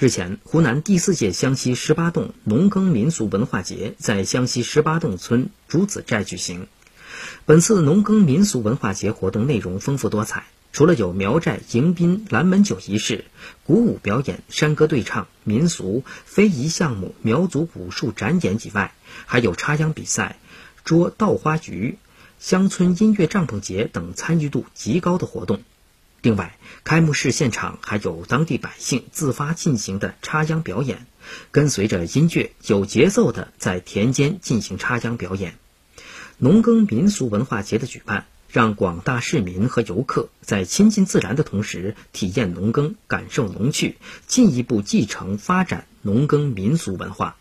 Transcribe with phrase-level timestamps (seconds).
[0.00, 6.68] 日前，湖南第四届湘西十八洞农耕民俗文化节在湘西十八洞村竹子寨举行。
[7.46, 13.24] 本次农耕民俗文化节活动内容丰富多彩，除了有苗寨迎宾拦门酒仪式、
[13.64, 18.94] 鼓舞表演、山歌对唱、民俗、非遗项目、苗族武术展演以外，
[19.26, 20.38] 还有插秧比赛、
[20.84, 21.98] 捉稻花鱼、
[22.38, 25.60] 乡村音乐帐篷节等参与度极高的活动。
[26.20, 31.06] 另外，开幕式现场还有当地百姓自发进行的插秧表演，
[31.52, 35.54] 跟随着音乐有节奏的在田间进行插秧表演。
[36.38, 47.36] 农耕民俗文化节的举办，让广大市民和游客在亲近自然的同时，体验农耕，感受农趣，进一步继承发展农耕民俗文化。